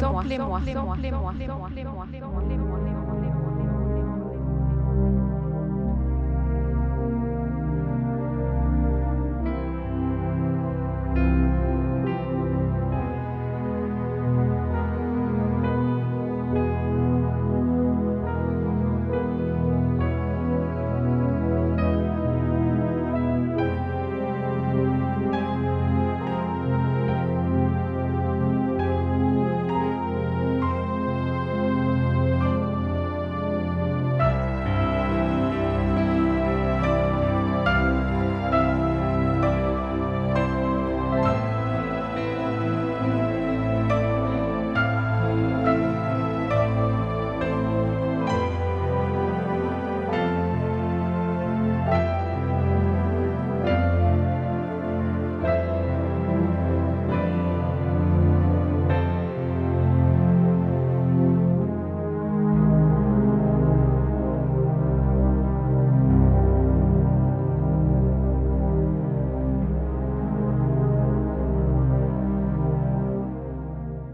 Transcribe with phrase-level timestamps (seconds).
[0.00, 0.60] Samplez-moi,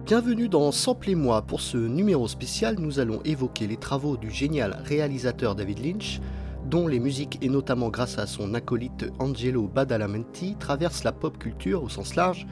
[0.08, 1.42] Bienvenue dans Samplez-moi.
[1.42, 6.22] Pour ce numéro spécial, nous allons évoquer les travaux du génial réalisateur David Lynch,
[6.64, 11.82] dont les musiques, et notamment grâce à son acolyte Angelo Badalamenti, traversent la pop culture
[11.82, 12.46] au sens large,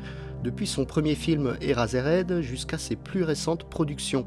[0.45, 4.27] depuis son premier film Eraserhead jusqu'à ses plus récentes productions.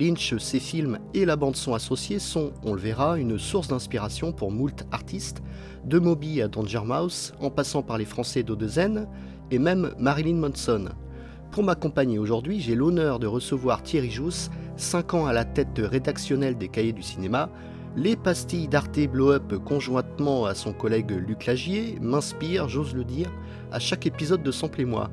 [0.00, 4.50] Lynch, ses films et la bande-son associée sont, on le verra, une source d'inspiration pour
[4.50, 5.42] moult artistes,
[5.84, 9.08] de Moby à Danger Mouse, en passant par les Français d'Odezen,
[9.50, 10.88] et même Marilyn Manson.
[11.52, 16.56] Pour m'accompagner aujourd'hui, j'ai l'honneur de recevoir Thierry Jousse, 5 ans à la tête rédactionnelle
[16.56, 17.50] des cahiers du cinéma.
[17.94, 23.30] Les pastilles d'Arte Blow Up conjointement à son collègue Luc Lagier m'inspirent, j'ose le dire,
[23.70, 25.10] à chaque épisode de Sample et moi.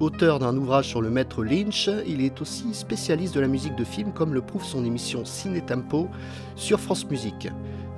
[0.00, 3.84] Auteur d'un ouvrage sur le maître Lynch, il est aussi spécialiste de la musique de
[3.84, 6.08] film comme le prouve son émission Ciné Tempo
[6.54, 7.48] sur France Musique.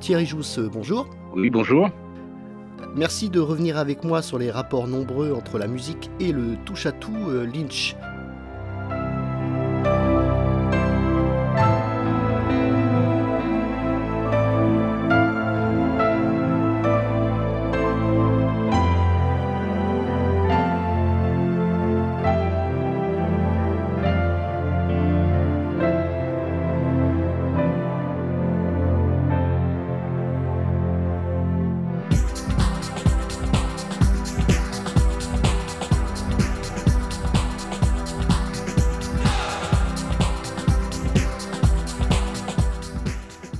[0.01, 1.09] Thierry Jousse, bonjour.
[1.37, 1.91] Oui, bonjour.
[2.95, 7.29] Merci de revenir avec moi sur les rapports nombreux entre la musique et le touche-à-tout
[7.29, 7.97] euh, Lynch.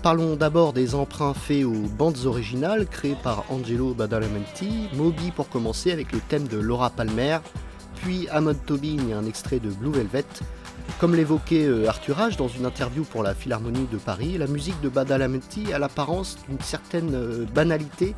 [0.09, 5.93] Parlons d'abord des emprunts faits aux bandes originales créées par Angelo Badalamenti, Moby pour commencer
[5.93, 7.41] avec le thème de Laura Palmer,
[7.97, 10.25] puis Amon Tobin et un extrait de Blue Velvet.
[10.99, 14.81] Comme l'évoquait euh, Arthur H dans une interview pour la Philharmonie de Paris, la musique
[14.81, 18.15] de Badalamenti a l'apparence d'une certaine euh, banalité,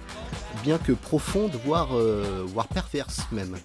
[0.62, 3.56] bien que profonde, voire, euh, voire perverse même.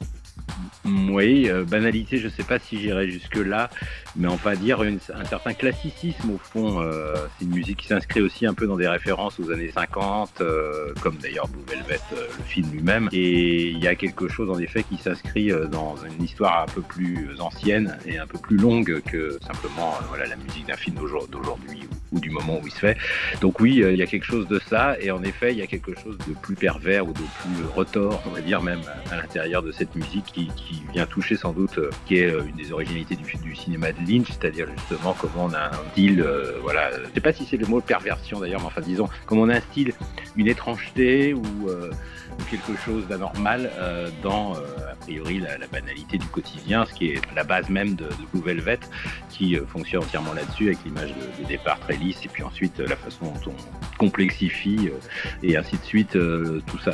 [0.86, 3.70] Oui, euh, banalité, je ne sais pas si j'irai jusque-là,
[4.16, 6.80] mais on va dire un certain classicisme au fond.
[6.80, 10.42] Euh, c'est une musique qui s'inscrit aussi un peu dans des références aux années 50,
[10.42, 13.10] euh, comme d'ailleurs Blue Velvet, le film lui-même.
[13.12, 16.82] Et il y a quelque chose en effet qui s'inscrit dans une histoire un peu
[16.82, 21.88] plus ancienne et un peu plus longue que simplement voilà, la musique d'un film d'aujourd'hui
[22.12, 22.98] ou, du moment où il se fait.
[23.42, 25.68] Donc oui, il y a quelque chose de ça, et en effet, il y a
[25.68, 29.64] quelque chose de plus pervers ou de plus retors, on va dire même, à l'intérieur
[29.64, 33.16] de cette musique qui vient toucher sans doute, euh, qui est euh, une des originalités
[33.16, 37.14] du, du cinéma de Lynch, c'est-à-dire justement comment on a un style, euh, voilà, je
[37.14, 39.62] sais pas si c'est le mot perversion d'ailleurs, mais enfin disons, comment on a un
[39.62, 39.94] style,
[40.36, 41.44] une étrangeté ou,
[42.50, 43.72] quelque chose d'anormal
[44.22, 48.42] dans, a priori, la, banalité du quotidien, ce qui est la base même de, de
[48.42, 48.78] Blue
[49.30, 53.32] qui fonctionne entièrement là-dessus avec l'image de, départ très lisse et puis ensuite la façon
[53.46, 54.90] dont on complexifie
[55.44, 56.92] et ainsi de suite tout ça.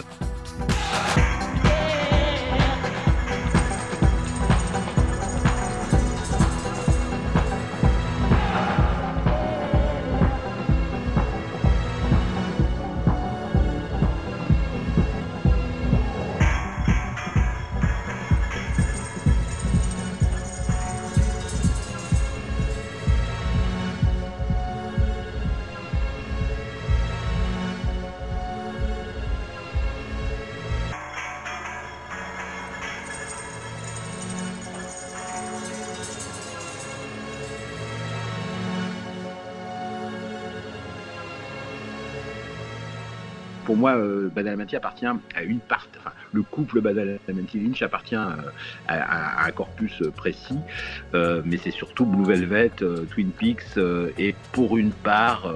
[43.71, 43.95] Pour moi,
[44.35, 50.57] Badalamenti appartient à une partie, enfin, le couple Badalamenti-Lynch appartient à, un corpus précis,
[51.13, 52.71] mais c'est surtout Blue Velvet,
[53.11, 53.77] Twin Peaks
[54.17, 55.49] et pour une part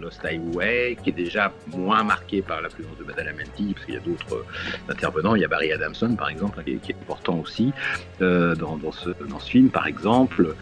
[0.00, 3.98] Lost Highway, qui est déjà moins marqué par la présence de Badalamenti, parce qu'il y
[3.98, 4.42] a d'autres
[4.88, 5.34] intervenants.
[5.34, 7.74] Il y a Barry Adamson, par exemple, qui, est, important aussi
[8.18, 9.10] dans, ce,
[9.44, 10.54] film, par exemple.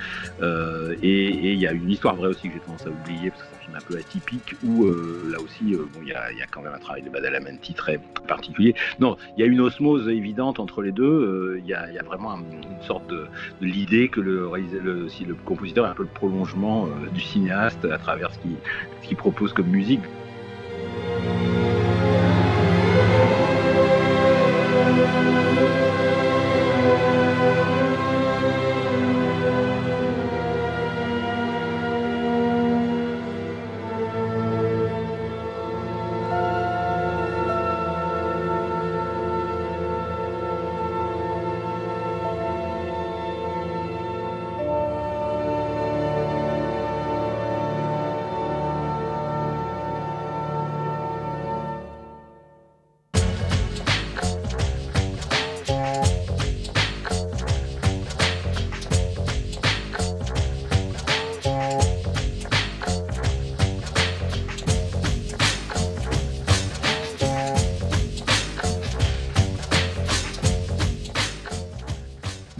[0.42, 3.48] et il y a une histoire vraie aussi que j'ai tendance à oublier, parce que
[3.50, 6.32] c'est un film un peu atypique, où euh, là aussi, euh, bon, il y, a,
[6.32, 8.74] y, a, quand même un travail de Badalamenti très particulier.
[8.98, 11.04] Non, il y a une osmose évidente entre les deux.
[11.04, 13.26] Euh, il y, a, vraiment une sorte de,
[13.60, 14.50] l'idée que le,
[15.08, 18.38] si le compositeur est un peu le prolongement du cinéaste à travers ce
[19.06, 20.00] qu'il propose comme musique.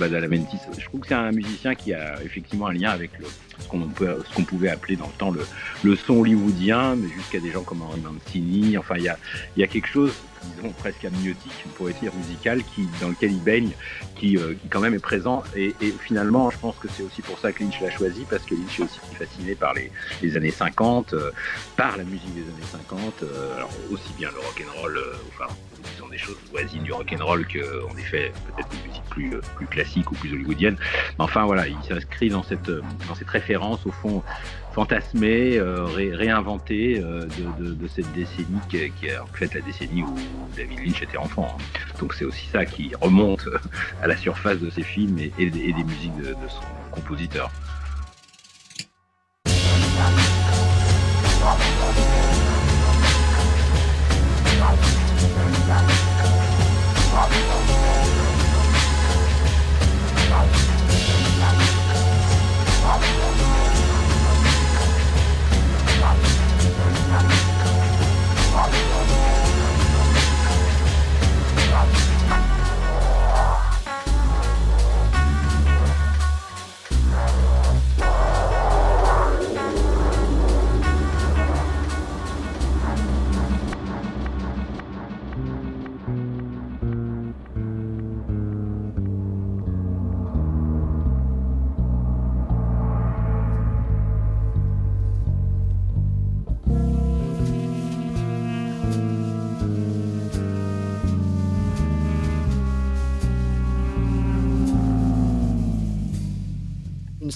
[0.09, 3.11] Je trouve que c'est un musicien qui a effectivement un lien avec
[3.61, 5.33] ce qu'on pouvait appeler dans le temps
[5.83, 8.79] le, son hollywoodien, mais jusqu'à des gens comme Henry Mancini.
[8.79, 10.13] Enfin, il y a, quelque chose,
[10.57, 13.71] disons, presque amniotique, une poésie musicale qui, dans lequel il baigne,
[14.17, 15.43] qui, euh, quand même est présent.
[15.57, 18.55] Et, finalement, je pense que c'est aussi pour ça que Lynch l'a choisi, parce que
[18.55, 21.31] Lynch est aussi fasciné par les, années 50, euh,
[21.77, 25.53] par la musique des années 50, euh, aussi bien le rock and roll, enfin,
[25.83, 29.33] disons des choses voisines du rock and roll que, en effet, peut-être une musique plus,
[29.57, 30.77] plus classique ou plus hollywoodienne.
[31.19, 34.23] Mais enfin, voilà, il s'inscrit dans cette, dans cette référence, au fond,
[34.73, 37.27] fantasmée, euh, réinventée euh,
[37.59, 40.17] de, cette décennie qui, est en fait la décennie où
[40.57, 41.57] David Lynch était enfant.
[41.59, 41.63] Hein.
[41.99, 43.49] Donc c'est aussi ça qui remonte
[44.03, 47.51] à la surface de ses films et, des musiques de son compositeur.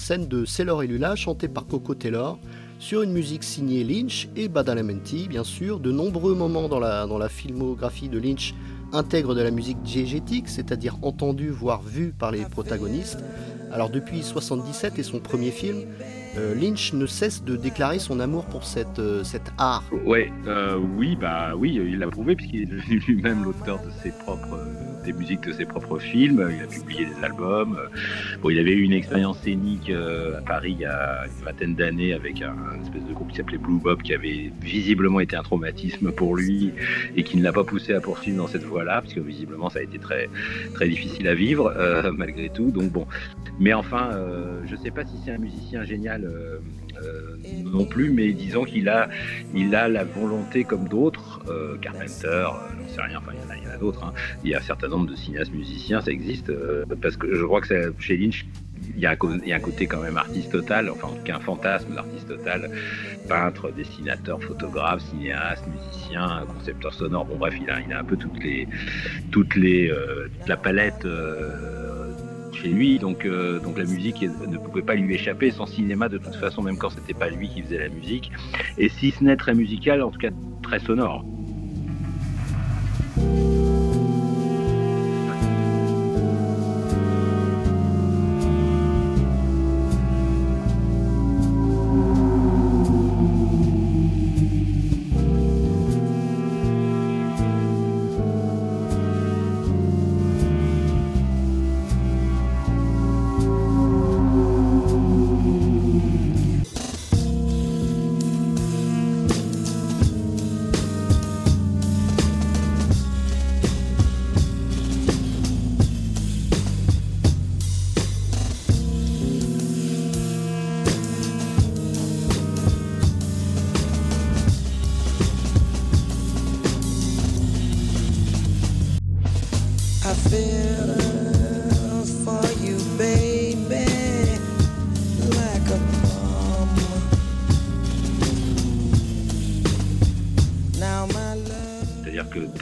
[0.03, 2.37] Scène de Sailor et Lula chantée par Coco Taylor
[2.77, 5.79] sur une musique signée Lynch et Badalamenti, bien sûr.
[5.79, 8.53] De nombreux moments dans la, dans la filmographie de Lynch
[8.91, 13.23] intègrent de la musique diégétique, c'est-à-dire entendue, voire vue par les protagonistes.
[13.71, 15.85] Alors depuis 1977 et son premier film,
[16.37, 19.85] euh, Lynch ne cesse de déclarer son amour pour cette, euh, cet art.
[20.05, 24.59] Ouais, euh, oui, bah oui, il l'a prouvé puisqu'il est lui-même l'auteur de ses propres
[25.03, 26.49] des musiques de ses propres films.
[26.55, 27.77] Il a publié des albums.
[28.41, 32.13] Bon, il avait eu une expérience scénique à Paris il y a une vingtaine d'années
[32.13, 36.11] avec un, espèce de groupe qui s'appelait Blue Bob, qui avait visiblement été un traumatisme
[36.11, 36.71] pour lui
[37.15, 39.79] et qui ne l'a pas poussé à poursuivre dans cette voie-là, parce que visiblement ça
[39.79, 40.29] a été très
[40.73, 41.73] très difficile à vivre
[42.17, 42.71] malgré tout.
[42.71, 43.05] Donc bon,
[43.59, 44.11] mais enfin,
[44.65, 46.59] je ne sais pas si c'est un musicien génial euh,
[47.01, 49.09] euh, non plus, mais disons qu'il a,
[49.53, 53.73] il a la volonté comme d'autres, euh, Carpenter, j'en sais rien, enfin il y en
[53.73, 54.13] a, d'autres, hein.
[54.43, 54.61] il y a un
[54.93, 56.51] nombre de cinéastes musiciens, ça existe,
[57.01, 58.45] parce que je crois que chez Lynch,
[58.95, 61.95] il y, a un, côté quand même artiste total, enfin en tout cas un fantasme
[61.95, 62.69] d'artiste total,
[63.27, 68.67] peintre, dessinateur, photographe, cinéaste, musicien, concepteur sonore, bon bref, il a, un peu toutes les,
[69.31, 69.91] toutes les,
[70.37, 71.07] toute la palette
[72.53, 75.51] chez lui, donc, euh, donc la musique ne pouvait pas lui échapper.
[75.51, 78.31] Son cinéma, de toute façon, même quand c'était pas lui qui faisait la musique,
[78.77, 80.29] et si ce n'est très musical, en tout cas
[80.61, 81.25] très sonore.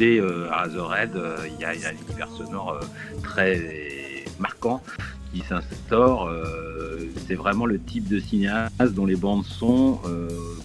[0.01, 2.79] Dès euh, euh, il y, a un univers sonore euh,
[3.21, 4.81] très marquant
[5.31, 6.27] qui s'instaure.
[6.27, 9.99] Euh, c'est vraiment le type de cinéaste dont les bandes son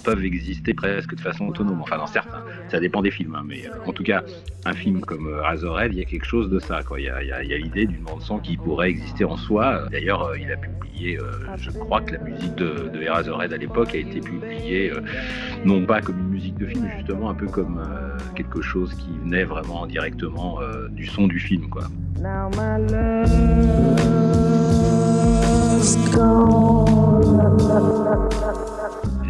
[0.04, 1.82] peuvent exister presque de façon autonome.
[1.82, 2.35] Enfin, dans certains,
[2.76, 3.34] ça dépend des films.
[3.34, 4.22] Hein, mais euh, en tout cas,
[4.66, 6.82] un film comme Razorhead, il y a quelque chose de ça.
[6.82, 7.00] Quoi.
[7.00, 9.86] Il y a, a, a l'idée d'une bande son qui pourrait exister en soi.
[9.90, 11.18] D'ailleurs, il a publié,
[11.56, 14.92] je crois que la musique de, de Razorhead à l'époque a été publiée
[15.64, 17.80] non pas comme une musique de film, mais justement un peu comme
[18.34, 20.58] quelque chose qui venait vraiment directement
[20.90, 21.68] du son du film.
[21.70, 21.84] Quoi.
[22.20, 24.26] Now my love.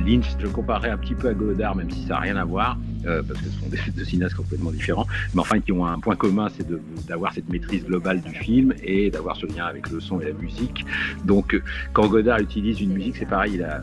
[0.06, 2.78] Lynch, je comparais un petit peu à Godard, même si ça n'a rien à voir,
[3.06, 5.98] euh, parce que ce sont des deux cinéastes complètement différents, mais enfin qui ont un
[5.98, 6.66] point commun, c'est
[7.06, 10.32] d'avoir cette maîtrise globale du film et d'avoir ce lien avec le son et la
[10.32, 10.86] musique.
[11.24, 11.60] Donc,
[11.92, 13.80] quand Godard utilise une musique, c'est pareil, il a,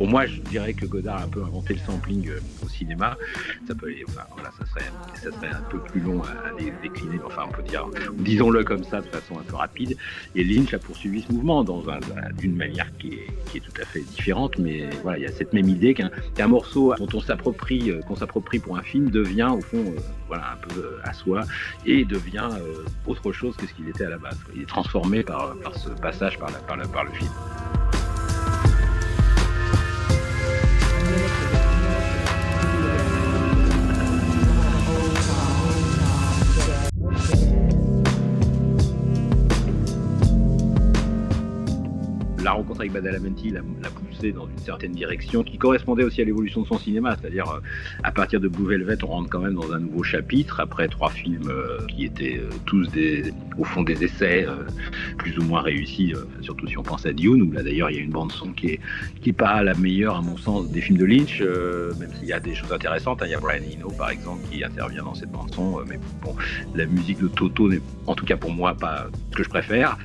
[0.00, 3.18] pour moi, je dirais que Godard a un peu inventé le sampling euh, au cinéma.
[3.68, 7.18] Ça peut, voilà, ça serait, ça serait un peu plus long à, décliner.
[7.22, 9.98] Enfin, on peut dire, disons-le comme ça, de façon un peu rapide.
[10.34, 11.82] Et Lynch a poursuivi ce mouvement dans
[12.38, 13.18] d'une manière qui
[13.54, 16.94] est, tout à fait différente, mais voilà, il y a cette même idée qu'un morceau
[16.96, 20.66] dont on s'approprie, euh, qu'on s'approprie pour un film, devient au fond, euh, voilà, un
[20.66, 21.42] peu à soi
[21.84, 22.48] et devient
[23.06, 24.38] autre chose que ce qu'il était à la base.
[24.56, 27.30] Il est transformé par, ce passage par le film.
[42.80, 46.78] Avec Badalamenti l'a poussé dans une certaine direction qui correspondait aussi à l'évolution de son
[46.78, 47.60] cinéma, c'est-à-dire euh,
[48.02, 51.10] à partir de Blue Velvet, on rentre quand même dans un nouveau chapitre après trois
[51.10, 54.46] films euh, qui étaient euh, tous des, au fond des essais
[55.18, 57.98] plus ou moins réussis, surtout si on pense à Dune, où là d'ailleurs il y
[57.98, 58.80] a une bande son qui est
[59.20, 62.32] qui est pas la meilleure à mon sens des films de Lynch, même s'il y
[62.32, 63.22] a des choses intéressantes.
[63.22, 63.26] Hein.
[63.26, 66.34] Il y a Brian Eno par exemple qui intervient dans cette bande son, mais bon,
[66.74, 69.98] la musique de Toto n'est en tout cas pour moi pas ce que je préfère.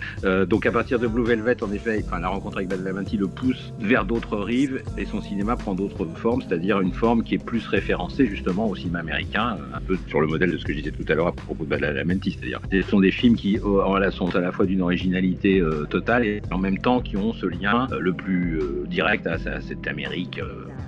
[0.48, 3.74] donc à partir de Blue Velvet, en effet, enfin la rencontre avec Badalamenti le pousse
[3.79, 7.67] vers d'autres rives et son cinéma prend d'autres formes, c'est-à-dire une forme qui est plus
[7.67, 10.91] référencée justement au cinéma américain, un peu sur le modèle de ce que je disais
[10.91, 13.81] tout à l'heure à propos de Badalamenti, c'est-à-dire ce sont des films qui oh,
[14.12, 17.45] sont à la fois d'une originalité euh, totale et en même temps qui ont ce
[17.45, 20.39] lien euh, le plus euh, direct à, cette Amérique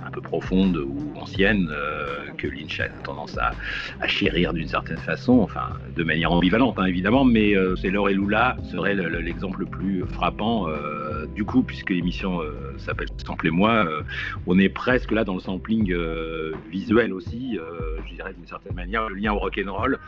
[0.08, 1.70] un peu profonde ou ancienne
[2.36, 3.52] que Lynch a tendance à,
[4.06, 8.56] chérir d'une certaine façon, enfin de manière ambivalente hein, évidemment, mais c'est Laure et Lula
[8.70, 10.66] serait l'exemple le, plus frappant
[11.34, 14.02] du coup, puisque l'émission euh, s'appelle Samplez-moi, euh,
[14.46, 17.58] on est presque là dans le sampling euh, visuel aussi,
[18.08, 19.98] je dirais d'une certaine manière, le lien au rock'n'roll.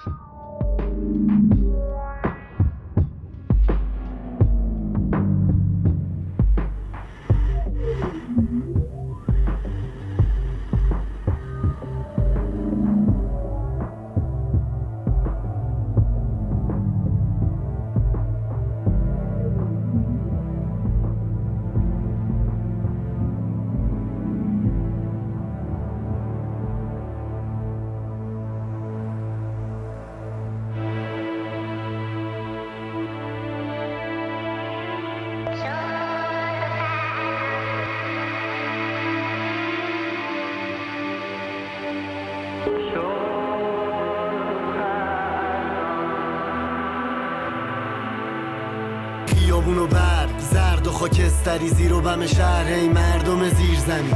[51.45, 54.15] خاکستری زیر و بم شهر ای مردم زیر زمین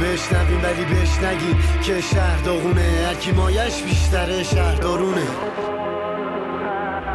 [0.00, 3.06] بشنویم ولی بشنگیم که شهر داغونه.
[3.08, 5.26] هرکی مایش بیشتره شهر دارونه.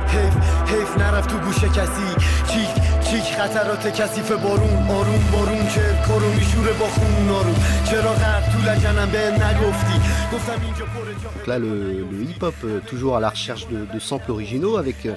[0.07, 0.35] حیف
[0.69, 2.27] حیف نرفت تو گوش کسی.
[2.47, 2.69] چیک
[3.09, 4.87] چیک خطرات کثیف بارون.
[4.89, 7.55] آروم بارون که کرو میشوره با خون آروم.
[7.85, 9.99] چرا غرب تو لجنم به نگفتی؟
[10.33, 11.05] گفتم اینجا پر
[11.47, 11.73] Là, le,
[12.17, 15.07] le hip-hop, toujours à la recherche de, de samples originaux, avec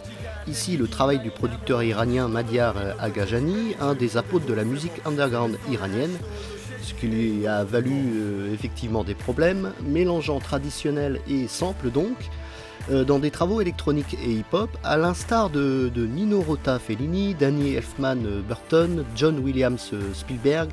[0.49, 5.59] ici le travail du producteur iranien Madiar Agajani, un des apôtres de la musique underground
[5.71, 6.17] iranienne,
[6.83, 12.17] ce qui lui a valu euh, effectivement des problèmes, mélangeant traditionnel et sample donc,
[12.91, 18.43] euh, dans des travaux électroniques et hip-hop, à l'instar de, Nino Rota Fellini, Danny Elfman
[18.49, 20.71] Burton, John Williams Spielberg,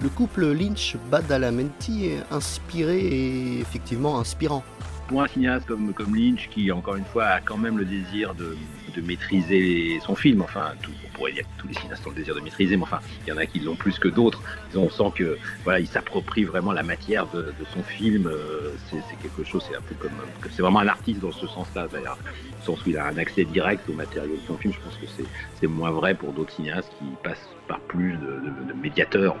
[0.00, 4.64] le couple Lynch-Badalamenti inspiré et effectivement inspirant.
[5.08, 8.56] Pour un cinéaste comme, Lynch, qui encore une fois a quand même le désir de,
[9.00, 12.34] maîtriser son film, enfin, tout, on pourrait dire que tous les cinéastes ont le désir
[12.34, 14.42] de maîtriser, mais enfin, il y en a qui l'ont plus que d'autres.
[14.74, 18.26] On sent que voilà, il s'approprie vraiment la matière de, son film.
[18.26, 20.10] Euh, c'est quelque chose, c'est un peu comme,
[20.50, 22.18] c'est vraiment un artiste dans ce sens-là, d'ailleurs,
[22.64, 24.74] sens où il a un accès direct au matériau de son film.
[24.74, 25.24] Je pense que
[25.60, 29.36] c'est moins vrai pour d'autres cinéastes qui passent par plus de médiateurs.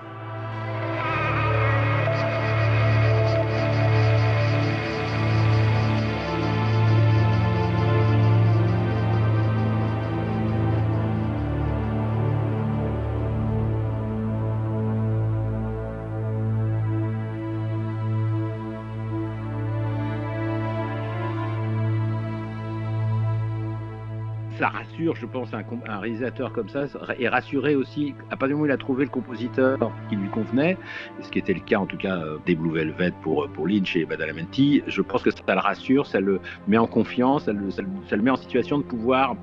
[24.98, 26.86] Je pense, un, réalisateur comme ça,
[27.18, 29.78] et rassuré aussi, à partir du moment où il a trouvé le compositeur
[30.08, 30.76] qui lui convenait,
[31.20, 33.96] ce qui était le cas en tout cas euh, des Blue Velvet pour, pour Lynch
[33.96, 37.70] et Badalamenti, je pense que ça le rassure, ça le met en confiance, ça le,
[37.70, 39.36] ça le, met en situation de pouvoir,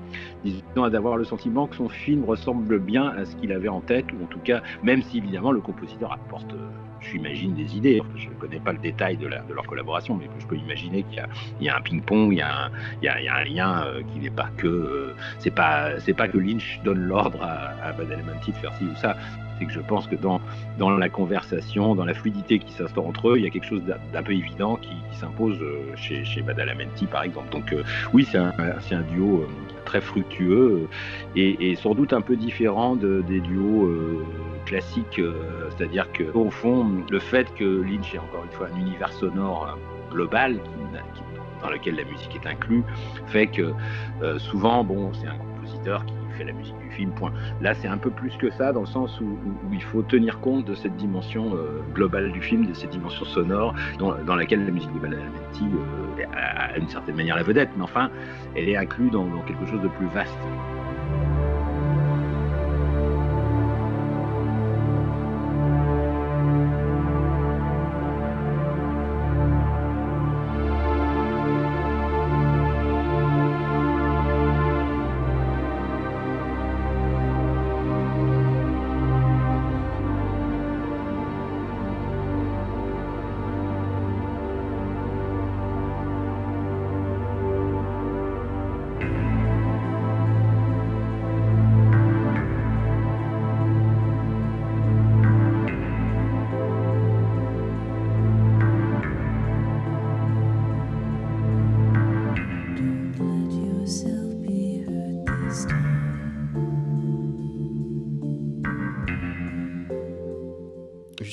[0.44, 4.06] disons, d'avoir le sentiment que son film ressemble bien à ce qu'il avait en tête,
[4.12, 6.68] ou en tout cas, même si évidemment le compositeur apporte euh,
[7.10, 8.02] j'imagine des idées.
[8.16, 11.24] je ne connais pas le détail de, leur collaboration, mais je peux imaginer qu'il
[11.60, 14.66] y, a un ping-pong, il, y a un lien euh, qui n'est pas que.
[14.66, 15.14] Euh,
[15.46, 19.16] c'est pas, pas que Lynch donne l'ordre à, à Badalamenti de faire ci ou ça.
[19.58, 20.40] C'est que je pense que dans,
[20.78, 24.22] la conversation, dans la fluidité qui s'instaure entre eux, il y a quelque chose d'un
[24.22, 27.48] peu évident qui, s'impose euh, chez, chez Badalamenti, par exemple.
[27.50, 27.74] Donc,
[28.12, 29.46] oui, c'est un, duo
[29.86, 30.88] très fructueux
[31.36, 33.88] et, sans doute un peu différent des duos
[34.66, 38.78] classique, euh, c'est-à-dire que au fond, le fait que Lynch ait encore une fois un
[38.78, 40.58] univers sonore euh, global
[41.62, 42.82] dans lequel la musique est inclue,
[43.26, 43.72] fait que
[44.22, 47.12] euh, souvent, bon, c'est un compositeur qui fait la musique du film.
[47.60, 49.38] Là, c'est un peu plus que ça, dans le sens où,
[49.72, 51.56] il faut tenir compte de cette dimension
[51.94, 55.64] globale du film, de cette dimension sonore, dans, laquelle la musique de Badalamenti
[56.34, 58.10] a, une certaine manière la vedette, mais enfin,
[58.54, 60.38] elle est inclue dans quelque chose de plus vaste.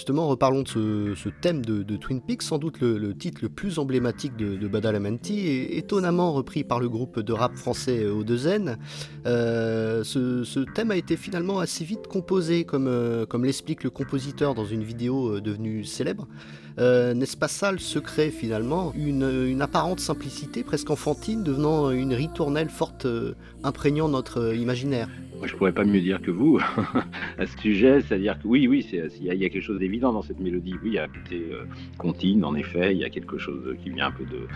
[0.04, 0.68] Justement, reparlons de
[1.16, 6.34] ce, thème de, Twin Peaks, sans doute le, titre le plus emblématique de, Badalamenti, étonnamment
[6.34, 8.76] repris par le groupe de rap français O2N.
[9.26, 14.66] Euh, ce, thème a été finalement assez vite composé, comme, euh, l'explique le compositeur dans
[14.66, 16.28] une vidéo euh, devenue célèbre.
[16.78, 18.94] N'est-ce pas ça le secret finalement?
[18.96, 23.08] Une, apparente simplicité presque enfantine devenant une ritournelle forte
[23.64, 25.08] imprégnant notre imaginaire
[25.44, 26.58] moi, je pourrais pas mieux dire que vous
[27.38, 30.40] à ce sujet, c'est-à-dire que oui, oui, il y, a quelque chose d'évident dans cette
[30.40, 30.76] mélodie.
[30.82, 31.08] Oui, il y a un
[31.98, 34.48] côté euh, en effet, il y a quelque chose qui vient un peu de,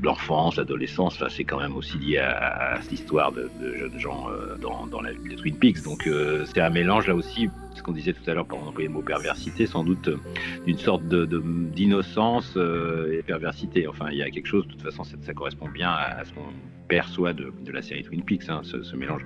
[0.00, 1.14] l'enfance, l'adolescence.
[1.16, 5.10] Enfin, c'est quand même aussi lié à, cette histoire de, jeunes gens euh, dans, la
[5.10, 5.82] vie de Twin Peaks.
[5.82, 7.48] Donc, euh, c'est un mélange là aussi
[7.80, 10.18] ce qu'on disait tout à l'heure pour employer le mot perversité, sans doute euh,
[10.66, 13.88] d'une sorte d'innocence euh, et perversité.
[13.88, 16.42] Enfin, il y a quelque chose, de toute façon, ça, correspond bien à, ce qu'on
[16.88, 19.22] perçoit de, la série Twin Peaks, hein, ce, mélange.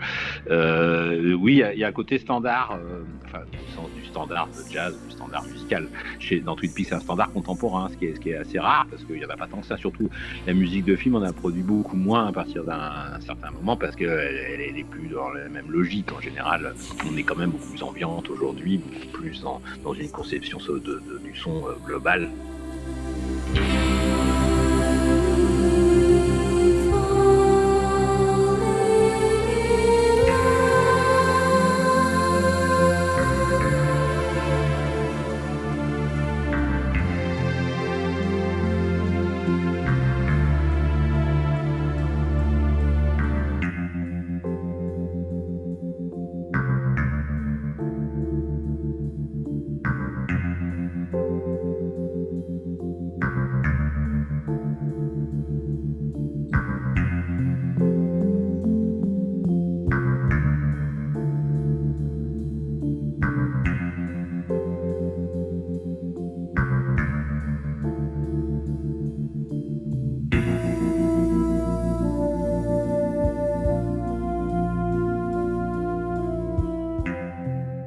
[0.50, 2.78] Euh, oui, il y, a un côté standard,
[3.24, 5.88] enfin, au sens du standard de jazz, du standard musical.
[6.20, 9.16] Chez, dans Twin Peaks, c'est un standard contemporain, ce qui est, assez rare, parce qu'il
[9.16, 9.78] n'y en a pas tant que ça.
[9.78, 10.10] Surtout,
[10.46, 13.96] la musique de film, on a produit beaucoup moins à partir d'un certain moment, parce
[13.96, 16.74] qu'elle elle est plus dans la même logique en général.
[17.10, 18.43] On est quand même beaucoup plus ambiante aujourd'hui,
[19.12, 22.30] plus dans, dans une conception de, de, du son euh, global.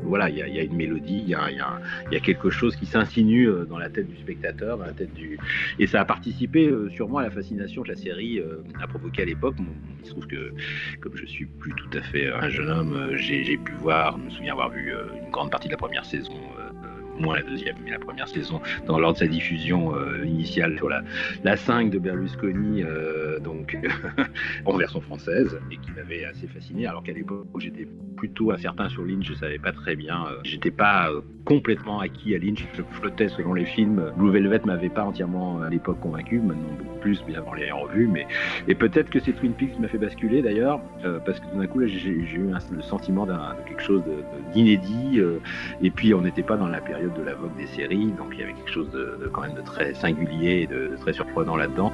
[0.07, 3.89] Voilà, il y, a, une mélodie, il y a, quelque chose qui s'insinue dans la
[3.89, 5.37] tête du spectateur, dans la tête du,
[5.79, 8.41] et ça a participé sûrement à la fascination que la série
[8.81, 9.55] a provoqué à l'époque.
[9.59, 10.53] il se trouve que
[10.99, 14.29] comme je suis plus tout à fait un jeune homme, j'ai pu voir, je me
[14.29, 14.91] souviens avoir vu
[15.23, 16.33] une grande partie de la première saison
[17.19, 20.89] moins la deuxième, mais la première saison, dans, lors de sa diffusion euh, initiale sur
[20.89, 21.01] la,
[21.43, 23.77] la 5 de Berlusconi, euh, donc
[24.65, 29.03] en version française, et qui m'avait assez fasciné, alors qu'à l'époque, j'étais plutôt incertain sur
[29.03, 31.09] Lynch, je savais pas très bien, euh, j'étais pas
[31.45, 34.11] complètement acquis à Lynch, je flottais selon les films.
[34.17, 38.07] Blue Velvet m'avait pas entièrement à l'époque convaincu, maintenant beaucoup plus, bien avant les revues,
[38.07, 38.27] mais
[38.67, 40.81] et peut-être que c'est Twin Peaks m'a fait basculer d'ailleurs,
[41.25, 43.33] parce que tout d'un coup là j'ai eu le sentiment de
[43.67, 44.01] quelque chose
[44.53, 45.21] d'inédit,
[45.81, 48.39] et puis on n'était pas dans la période de la vogue des séries, donc il
[48.39, 51.91] y avait quelque chose de, quand même de très singulier et de très surprenant là-dedans.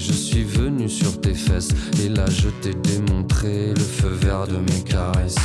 [0.00, 1.68] je suis venu sur tes fesses.
[2.02, 5.36] Et là, je t'ai démontré le feu vert de mes caresses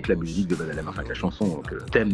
[0.00, 2.12] que la musique de Badalama, enfin que la chanson, que le thème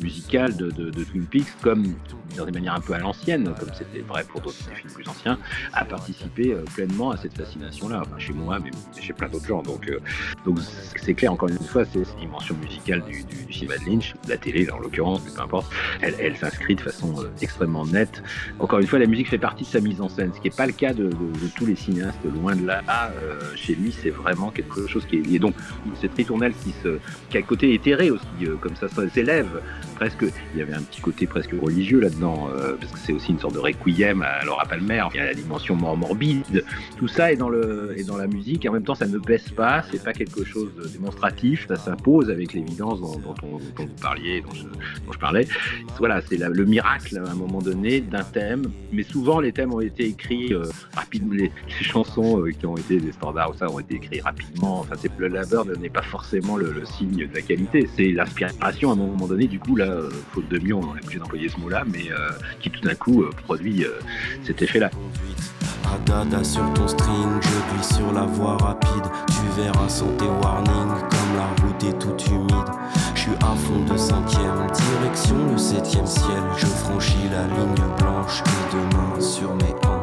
[0.00, 1.94] musical de, de, Twin Peaks, comme
[2.36, 5.38] dans des manières un peu à l'ancienne, comme c'était vrai pour d'autres films plus anciens,
[5.74, 9.62] a participé euh, pleinement à cette fascination-là, enfin, chez moi, mais chez plein d'autres gens.
[9.62, 10.00] Donc, euh,
[10.46, 10.58] donc
[10.96, 14.30] c'est clair, encore une fois, c'est cette dimension musicale du, du, cinéma de Lynch, de
[14.30, 18.22] la télé en l'occurrence, peu importe, elle, elle s'inscrit de façon euh, extrêmement nette.
[18.58, 20.56] Encore une fois, la musique fait partie de sa mise en scène, ce qui n'est
[20.56, 21.10] pas le cas de,
[21.56, 22.82] tous les cinéastes, loin de là.
[23.56, 25.38] chez lui, c'est vraiment quelque chose qui est.
[25.38, 25.54] Donc,
[26.00, 26.98] cette ritournelle qui, se,
[27.30, 28.26] qui a un côté éthéré aussi,
[28.60, 29.48] comme ça, ça s'élève
[30.02, 30.24] presque.
[30.52, 33.38] Il y avait un petit côté presque religieux là-dedans, euh, parce que c'est aussi une
[33.38, 35.04] sorte de requiem à Laura Palmer.
[35.14, 36.64] Il y a la dimension morbide.
[36.96, 39.48] Tout ça est dans, le, est dans la musique en même temps, ça ne baisse
[39.50, 39.84] pas.
[39.90, 41.68] C'est pas quelque chose de démonstratif.
[41.68, 44.52] Ça s'impose avec l'évidence dont, dont, vous parliez, dont
[45.12, 45.46] je, parlais.
[45.98, 48.72] Voilà, c'est le miracle à un moment donné d'un thème.
[48.90, 50.64] Mais souvent, les thèmes ont été écrits euh,
[50.96, 51.34] rapidement.
[51.34, 54.80] Les, chansons euh, qui ont été des standards, ça ont été écrits rapidement.
[54.80, 57.88] Enfin, le labeur n'est pas forcément le, le signe de la qualité.
[57.96, 59.46] C'est l'inspiration à un moment donné.
[59.46, 62.30] Du coup, là, euh, faute de mieux, on est obligé d'employer ce mot-là, mais euh,
[62.60, 63.84] qui tout d'un coup euh, produit
[64.44, 64.90] cet effet-là.
[65.94, 69.04] Adada sur ton string, je glisse sur la voie rapide.
[69.28, 72.70] Tu verras sans tes warnings, comme la route est toute humide.
[73.14, 76.42] Je suis à fond de cinquième, direction le septième ciel.
[76.56, 80.01] Je franchis la ligne blanche et demain sur mes hanches.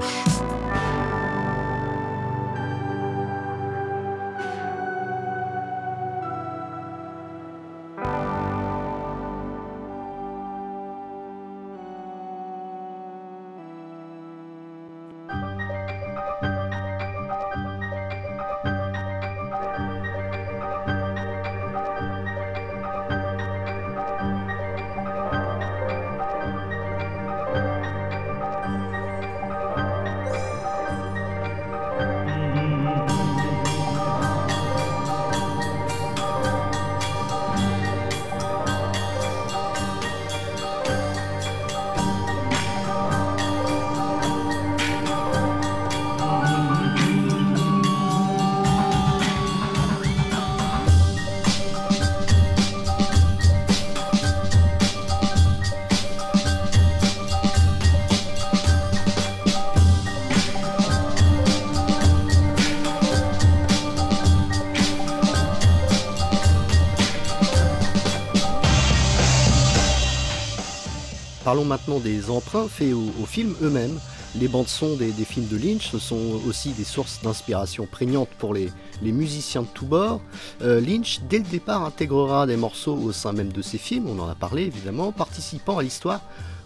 [71.49, 73.97] Parlons maintenant des emprunts faits aux, films eux-mêmes.
[74.35, 78.69] Les bandes-sons des, films de Lynch sont aussi des sources d'inspiration prégnantes pour les,
[79.01, 80.21] musiciens de tous bords.
[80.62, 84.19] Euh, Lynch, dès le départ, intégrera des morceaux au sein même de ses films, on
[84.19, 86.21] en a parlé évidemment, participant à l'histoire,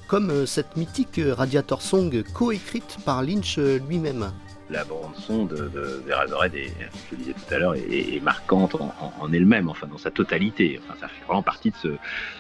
[0.09, 4.33] comme euh, cette mythique Radiator Song coécrite par Lynch euh, lui-même.
[4.73, 6.73] La bande son de, de, Eraserhead est,
[7.09, 10.79] je le disais tout à l'heure, est, marquante en, elle-même, enfin dans sa totalité.
[10.83, 11.87] Enfin, ça fait vraiment partie de ce.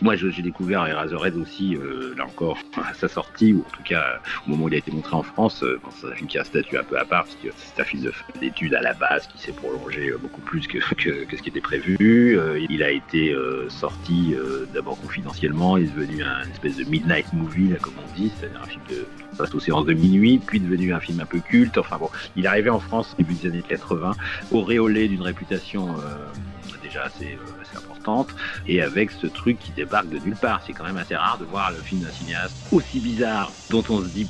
[0.01, 2.57] Moi, j'ai découvert Eraserhead aussi, euh, là encore,
[2.89, 5.23] à sa sortie, ou en tout cas au moment où il a été montré en
[5.23, 5.63] France.
[5.63, 7.81] Euh, c'est un film qui a un statut un peu à part, parce que c'est
[7.81, 11.49] un film d'études à la base qui s'est prolongé euh, beaucoup plus que, ce qui
[11.49, 12.39] était prévu.
[12.69, 13.35] il a été
[13.69, 14.35] sorti
[14.73, 18.67] d'abord confidentiellement, il est devenu un espèce de midnight movie, comme on dit, c'est-à-dire un
[18.67, 21.77] film de passe aux séances de minuit, puis devenu un film un peu culte.
[21.77, 24.15] Enfin bon, il arrivé en France début des années 80,
[24.51, 26.25] auréolé d'une réputation euh,
[26.81, 28.29] déjà assez, euh, assez, importante,
[28.67, 30.61] et avec ce truc qui débarque de nulle part.
[30.65, 34.01] C'est quand même assez rare de voir le film d'un cinéaste aussi bizarre, dont on
[34.01, 34.27] se dit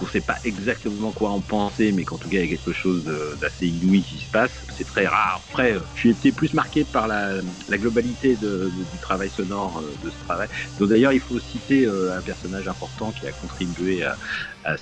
[0.00, 2.56] qu'on ne sait pas exactement quoi en penser, mais qu'en tout cas il y a
[2.56, 3.04] quelque chose
[3.38, 4.64] d'assez inouï qui se passe.
[4.76, 5.42] C'est très rare.
[5.50, 7.34] Après, euh, j'ai été plus marqué par la,
[7.70, 10.48] globalité du travail sonore euh, de ce travail.
[10.78, 14.16] Donc d'ailleurs, il faut citer euh, un personnage important qui a contribué à,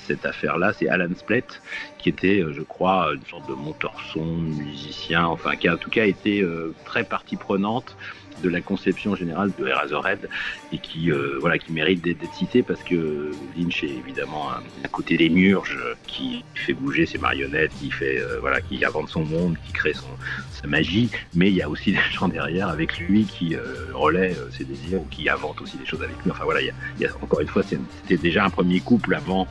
[0.07, 1.63] cette affaire-là, c'est Alan Splett,
[1.99, 6.05] qui était, je crois, une sorte de monteur-son, musicien, enfin qui a en tout cas
[6.05, 6.45] été
[6.85, 7.97] très partie prenante
[8.43, 10.29] de la conception générale de Eraserhead
[10.73, 15.17] et qui, euh, voilà, qui mérite d'être cité parce que Lynch est évidemment un, côté
[15.17, 19.57] des murges qui fait bouger ses marionnettes, qui fait, euh, voilà, qui invente son monde,
[19.67, 23.55] qui crée sa magie, mais il y a aussi des gens derrière avec lui qui
[23.55, 23.63] euh,
[23.95, 26.31] relaient ses désirs ou qui inventent aussi des choses avec lui.
[26.31, 29.47] Enfin voilà, il y a, encore une fois, c'était déjà un premier couple avant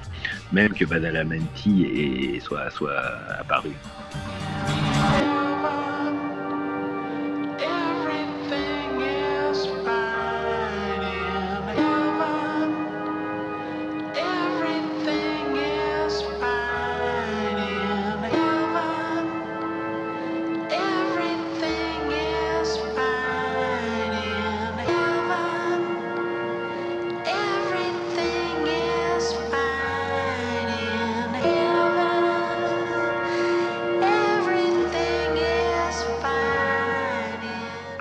[0.51, 3.01] même que Badalamenti soit, soit
[3.39, 3.71] apparu.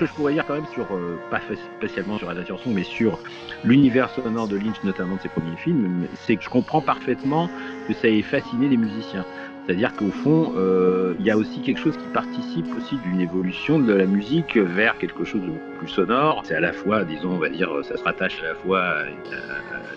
[0.06, 1.40] Que je pourrais dire quand même sur, euh, pas
[1.78, 3.18] spécialement sur la nature son, mais sur
[3.64, 7.50] l'univers sonore de Lynch, notamment de ses premiers films, c'est que je comprends parfaitement
[7.88, 9.24] que ça ait fasciné les musiciens.
[9.66, 13.80] C'est-à-dire qu'au fond, euh, il y a aussi quelque chose qui participe aussi d'une évolution
[13.80, 16.42] de la musique vers quelque chose de plus sonore.
[16.44, 19.04] C'est à la fois, disons, on va dire, ça se rattache à la fois à,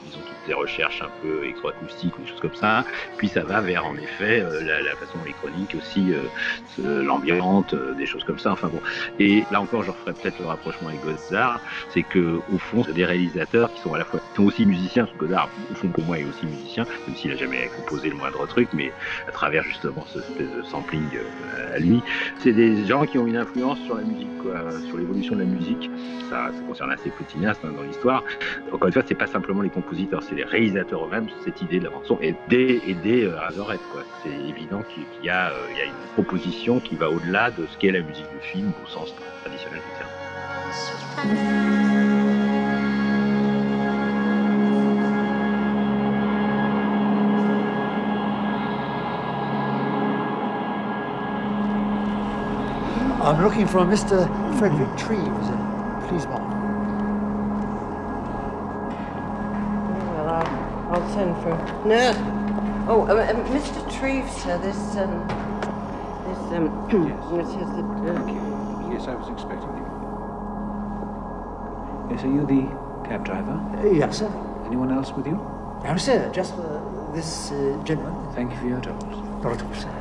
[0.05, 2.83] disons, les recherches un peu électroacoustiques ou des choses comme ça.
[3.17, 8.23] Puis ça va vers, en effet, euh, la, façon électronique aussi, euh, l'ambiance, des choses
[8.23, 8.51] comme ça.
[8.51, 8.81] Enfin bon.
[9.19, 11.61] Et là encore, je referai peut-être le rapprochement avec Godard,
[11.93, 15.07] c'est que au fond, des réalisateurs qui sont à la fois, sont aussi musiciens.
[15.17, 18.45] Godard, au fond, pour moi, est aussi musicien, même s'il n'a jamais composé le moindre
[18.47, 18.91] truc, mais
[19.27, 22.01] à travers justement ce espèce de sampling euh, à lui.
[22.39, 25.45] C'est des gens qui ont une influence sur la musique, quoi, sur l'évolution de la
[25.45, 25.89] musique.
[26.29, 28.23] Ça, concerne assez peu cinéastes hein, dans l'histoire.
[28.71, 31.27] Encore une fois, c'est pas simplement les compositeurs, c'est les réalisateurs eux-mêmes.
[31.43, 33.35] Cette idée de la son et des et des euh,
[33.91, 34.03] quoi.
[34.23, 37.77] C'est évident qu'il y a, euh, y a une proposition qui va au-delà de ce
[37.77, 40.09] qu'est la musique du film au sens traditionnel du terme.
[53.21, 54.27] I'm looking for Mr.
[54.57, 56.07] Frederick Treves.
[56.07, 56.58] Please, Mark.
[60.99, 61.55] I'll, send for.
[61.87, 62.11] No.
[62.87, 63.79] Oh, uh, uh, Mr.
[63.97, 64.57] Treves, sir.
[64.59, 65.27] This um,
[66.27, 66.67] this um,
[67.37, 67.47] yes.
[67.47, 67.85] says that.
[67.85, 68.93] Uh, Thank you.
[68.93, 69.85] Yes, I was expecting you.
[72.11, 73.57] Yes, are you the cab driver?
[73.77, 74.31] Uh, yes, sir.
[74.65, 75.39] Anyone else with you?
[75.83, 76.29] No, sir.
[76.33, 76.81] Just uh,
[77.13, 78.13] this uh, gentleman.
[78.35, 79.07] Thank you for your trouble.
[79.43, 79.93] Not at all, sir.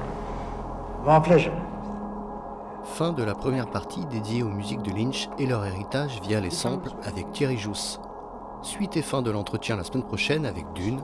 [1.05, 1.55] My pleasure.
[2.85, 6.51] Fin de la première partie dédiée aux musiques de Lynch et leur héritage via les
[6.51, 8.01] samples avec Thierry Jousse.
[8.63, 11.01] Suite et fin de l'entretien la semaine prochaine avec Dune,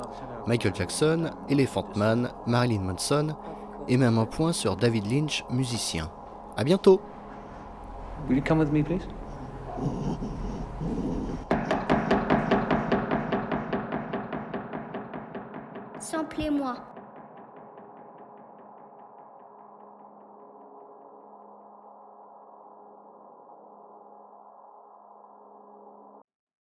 [0.47, 3.35] Michael Jackson, Elephant Man, Marilyn Manson
[3.89, 6.11] et même un point sur David Lynch, musicien.
[6.57, 7.01] A bientôt!
[8.29, 9.07] Will you come with me, please?
[15.99, 16.94] Samplez-moi.